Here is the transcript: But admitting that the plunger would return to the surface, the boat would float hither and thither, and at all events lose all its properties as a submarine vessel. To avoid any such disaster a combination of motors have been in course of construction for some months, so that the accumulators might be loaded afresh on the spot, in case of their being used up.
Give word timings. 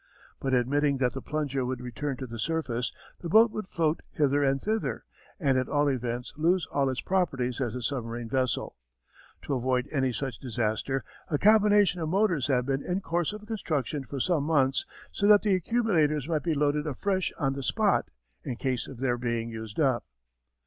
But 0.39 0.55
admitting 0.55 0.97
that 0.97 1.13
the 1.13 1.21
plunger 1.21 1.63
would 1.63 1.79
return 1.79 2.17
to 2.17 2.25
the 2.25 2.39
surface, 2.39 2.91
the 3.19 3.29
boat 3.29 3.51
would 3.51 3.67
float 3.67 4.01
hither 4.09 4.43
and 4.43 4.59
thither, 4.59 5.05
and 5.39 5.59
at 5.59 5.69
all 5.69 5.87
events 5.91 6.33
lose 6.37 6.65
all 6.71 6.89
its 6.89 7.01
properties 7.01 7.61
as 7.61 7.75
a 7.75 7.83
submarine 7.83 8.27
vessel. 8.27 8.77
To 9.43 9.53
avoid 9.53 9.87
any 9.91 10.11
such 10.11 10.39
disaster 10.39 11.05
a 11.29 11.37
combination 11.37 12.01
of 12.01 12.09
motors 12.09 12.47
have 12.47 12.65
been 12.65 12.81
in 12.81 13.01
course 13.01 13.31
of 13.31 13.45
construction 13.45 14.03
for 14.03 14.19
some 14.19 14.43
months, 14.43 14.87
so 15.11 15.27
that 15.27 15.43
the 15.43 15.53
accumulators 15.53 16.27
might 16.27 16.41
be 16.41 16.55
loaded 16.55 16.87
afresh 16.87 17.31
on 17.37 17.53
the 17.53 17.61
spot, 17.61 18.09
in 18.43 18.55
case 18.55 18.87
of 18.87 18.97
their 18.97 19.19
being 19.19 19.51
used 19.51 19.79
up. 19.79 20.03